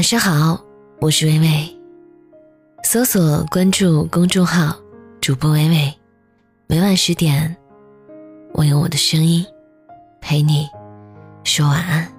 [0.00, 0.58] 晚上好，
[0.98, 1.78] 我是微微。
[2.84, 4.74] 搜索关注公众号
[5.20, 5.94] “主播微微”，
[6.66, 7.54] 每晚十点，
[8.54, 9.44] 我用我的声音
[10.18, 10.66] 陪你
[11.44, 12.10] 说晚安。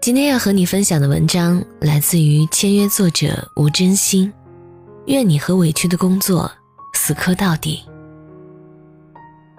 [0.00, 4.32] 今天要和你分享的文章来自于签约作者吴真心。
[5.06, 6.50] 愿你和委屈的工作
[6.92, 7.84] 死磕到底。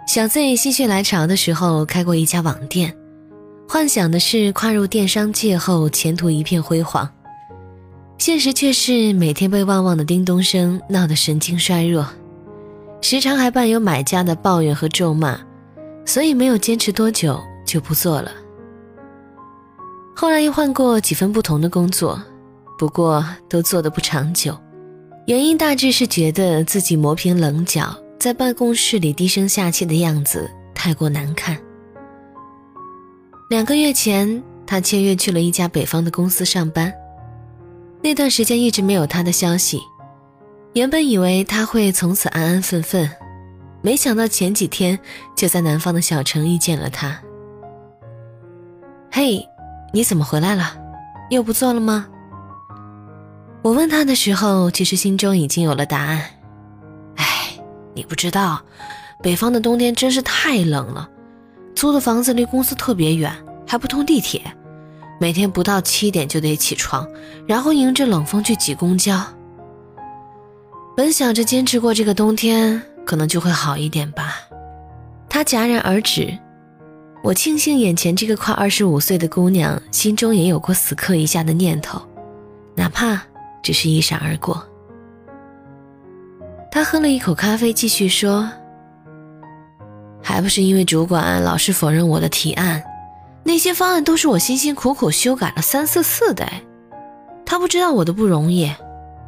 [0.06, 2.94] 小 Z 心血来潮的时候开过一家网店。
[3.74, 7.10] 幻想的是跨入电商界后前途一片辉煌，
[8.18, 12.06] 现实却是每天被旺旺的叮咚声闹得神经衰弱，
[13.00, 15.40] 时常还伴有买家的抱怨和咒骂，
[16.06, 18.30] 所以没有坚持多久就不做了。
[20.14, 22.22] 后来又换过几份不同的工作，
[22.78, 24.54] 不过都做得不长久，
[25.28, 31.58] 原因大致是觉得自己磨平棱角，在办公室里低声下气的样子太过难看。
[33.52, 36.94] 两个月前，他签约去了一家北方的公司上班。
[38.02, 39.82] 那段时间一直没有他的消息，
[40.72, 43.12] 原本以为他会从此安安分分，
[43.82, 44.98] 没想到前几天
[45.36, 47.20] 就在南方的小城遇见了他。
[49.12, 49.46] 嘿，
[49.92, 50.74] 你怎么回来了？
[51.30, 52.08] 又不做了吗？
[53.62, 56.24] 我问他的时候，其实心中已经有了答案。
[57.18, 57.26] 哎，
[57.94, 58.62] 你不知道，
[59.22, 61.10] 北方的冬天真是太冷了。
[61.74, 63.34] 租的房子离公司特别远，
[63.72, 64.42] 还不通地铁，
[65.18, 67.08] 每天不到七点就得起床，
[67.48, 69.26] 然后迎着冷风去挤公交。
[70.94, 74.36] 本想着坚持过这个冬天，可能就会好一点吧。
[75.30, 76.38] 他戛然而止。
[77.24, 82.02] 我庆幸眼前这个快二十五岁的姑娘心中也有过死磕一下的念头，
[82.76, 83.22] 哪怕
[83.64, 84.62] 只是一闪而过。
[86.70, 88.52] 他喝了一口咖啡，继续说。
[90.22, 92.84] 还不是因为主管老是否认我的提案，
[93.44, 96.48] 那些方案都是我辛辛苦苦修改了三四次的。
[97.46, 98.72] 他不知道我的不容易，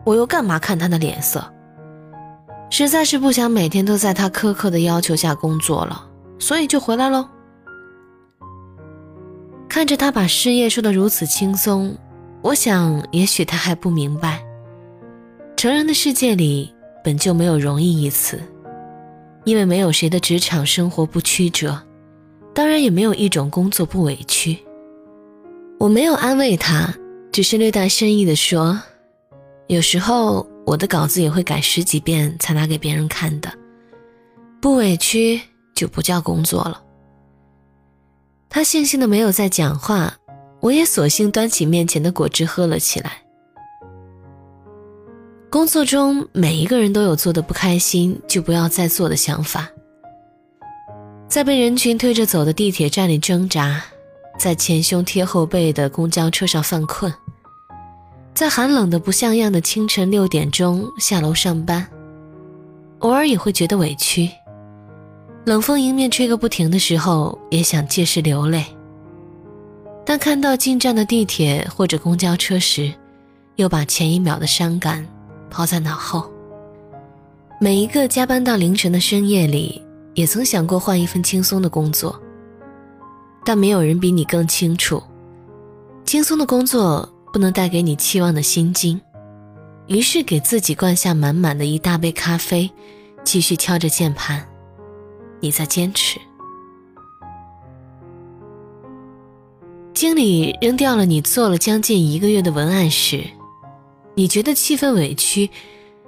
[0.05, 1.43] 我又干嘛看他的脸色？
[2.69, 6.07] 实在是不想每天都在他苛刻的要求下工作了，
[6.39, 7.27] 所以就回来喽。
[9.67, 11.95] 看着他把事业说得如此轻松，
[12.41, 14.43] 我想也许他还不明白，
[15.55, 18.41] 成人的世界里本就没有容易一词。
[19.45, 21.77] 因为没有谁的职场生活不曲折，
[22.53, 24.57] 当然也没有一种工作不委屈。
[25.79, 26.93] 我没有安慰他，
[27.31, 28.79] 只是略带深意的说
[29.67, 33.51] ：“有时候我的稿子也会改十几遍才拿给别人看的，
[34.61, 35.41] 不委屈
[35.75, 36.81] 就不叫工作了。”
[38.49, 40.13] 他悻悻的没有再讲话，
[40.59, 43.23] 我也索性端起面前的果汁喝了起来。
[45.49, 49.69] 工作中，每一个人都有做的不开心就不要再做的想法。
[51.33, 53.81] 在被人群推着走的地铁站里挣扎，
[54.37, 57.11] 在前胸贴后背的公交车上犯困，
[58.35, 61.87] 在寒冷的不像样的清晨六点钟下楼上班，
[62.99, 64.29] 偶尔也会觉得委屈。
[65.45, 68.63] 冷风迎面吹个不停的时候，也想借势流泪。
[70.05, 72.93] 但看到进站的地铁或者公交车时，
[73.55, 75.03] 又把前一秒的伤感。
[75.49, 76.31] 抛在脑后。
[77.59, 79.81] 每一个加班到凌晨的深夜里，
[80.13, 82.19] 也曾想过换一份轻松的工作，
[83.43, 85.01] 但没有人比你更清楚，
[86.05, 88.99] 轻松的工作不能带给你期望的心经。
[89.87, 92.71] 于是给自己灌下满满的一大杯咖啡，
[93.23, 94.47] 继续敲着键盘。
[95.41, 96.19] 你在坚持。
[99.93, 103.23] 经理扔掉了你做了将近一个月的文案时。
[104.15, 105.49] 你觉得气氛委屈，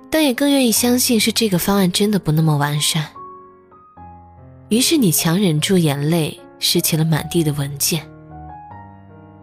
[0.10, 3.06] 但也更愿意相信是这个方案真的不那么完善。
[4.70, 8.02] 于是你强忍住眼泪，拾起了满地的文件。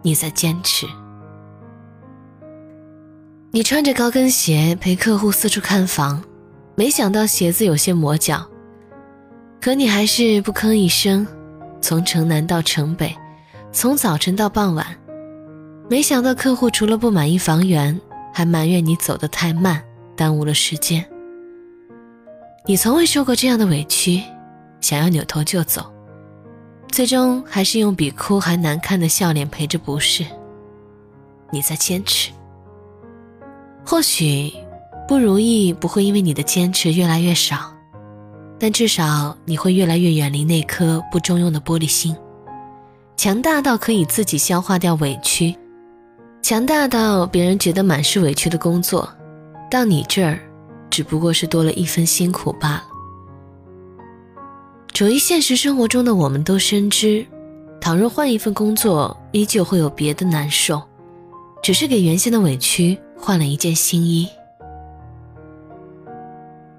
[0.01, 0.85] 你在坚持。
[3.51, 6.23] 你穿着高跟鞋陪客户四处看房，
[6.75, 8.45] 没想到鞋子有些磨脚，
[9.61, 11.25] 可你还是不吭一声，
[11.81, 13.15] 从城南到城北，
[13.71, 14.85] 从早晨到傍晚，
[15.89, 17.99] 没想到客户除了不满意房源。
[18.35, 19.79] 还埋怨你走得太慢，
[20.17, 21.05] 耽误了时间。
[22.65, 24.23] 你从未受过这样的委屈，
[24.83, 25.81] 想要扭头就走，
[26.91, 30.25] 最终还是用比哭还难看的笑脸陪着不是。
[31.51, 32.31] 你在坚持，
[33.85, 34.51] 或许
[35.07, 37.73] 不如意不会因为你的坚持越来越少，
[38.59, 42.13] 但至少你会越来越远离那颗不中用的玻璃心，
[43.15, 45.55] 强大到可以自己消化掉委屈。
[46.41, 49.09] 强大到别人觉得满是委屈的工作，
[49.71, 50.37] 到你这儿，
[50.89, 52.83] 只不过是多了一分辛苦罢了。
[55.03, 57.25] 由于现实生活中的我们都深知，
[57.81, 60.81] 倘若换一份工作，依旧会有别的难受，
[61.61, 64.25] 只是给原先的委屈换了一件新衣。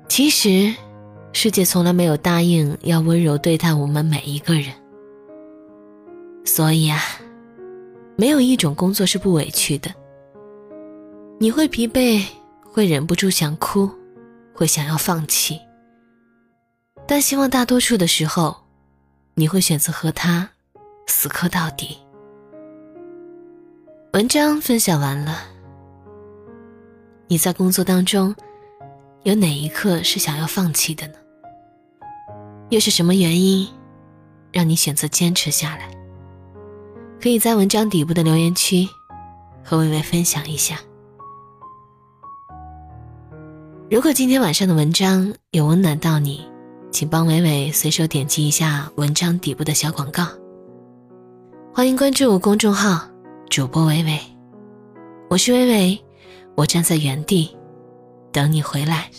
[0.08, 0.74] 其实，
[1.34, 4.72] 世界从来没有答应要温柔对待我们每一个人。
[6.46, 6.98] 所以啊，
[8.16, 9.90] 没有一种工作是不委屈的。
[11.38, 12.24] 你会疲惫，
[12.62, 13.86] 会忍不住想哭，
[14.54, 15.60] 会想要放弃。
[17.06, 18.56] 但希望大多数的时候，
[19.34, 20.48] 你会选择和他
[21.06, 21.98] 死磕到底。
[24.12, 25.38] 文章分享完了，
[27.28, 28.34] 你在工作当中
[29.24, 31.14] 有哪一刻是想要放弃的呢？
[32.70, 33.68] 又是什么原因
[34.52, 35.90] 让你选择坚持下来？
[37.20, 38.88] 可以在文章底部的留言区
[39.62, 40.78] 和微微分享一下。
[43.90, 46.46] 如果今天晚上的文章有温暖到你，
[46.94, 50.29] 请帮伟伟随手点击一下文章底部的小广告。
[51.75, 53.05] 欢迎关注公众号
[53.50, 54.17] 主播伟伟，
[55.29, 56.05] 我是伟伟，
[56.55, 57.50] 我站在原地
[58.31, 59.11] 等你回来。